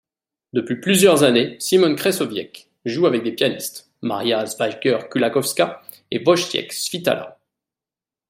Depuis 0.53 0.81
plusieurs 0.81 1.21
années, 1.21 1.57
Szymon 1.59 1.93
Krzeszowiec 1.93 2.71
joue 2.85 3.05
avec 3.05 3.21
des 3.21 3.33
pianistes: 3.33 3.91
Maria 4.01 4.43
Szwajger-Kułakowska 4.47 5.77
et 6.09 6.23
Wojciech 6.25 6.71
Świtała. 6.73 7.37